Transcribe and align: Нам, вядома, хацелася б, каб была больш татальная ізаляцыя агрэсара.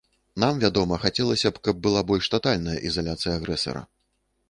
Нам, 0.43 0.55
вядома, 0.63 0.97
хацелася 1.03 1.53
б, 1.57 1.63
каб 1.69 1.75
была 1.85 2.01
больш 2.13 2.33
татальная 2.39 2.77
ізаляцыя 2.93 3.33
агрэсара. 3.39 3.89